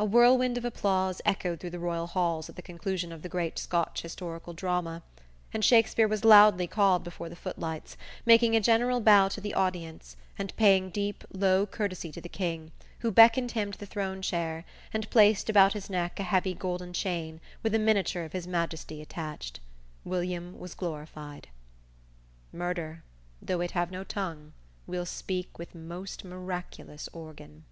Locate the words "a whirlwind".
0.02-0.56